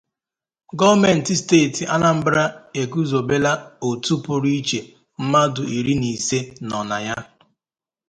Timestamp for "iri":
5.77-5.93